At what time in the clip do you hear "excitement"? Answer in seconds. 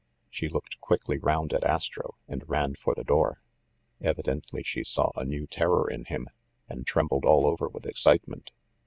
7.85-8.51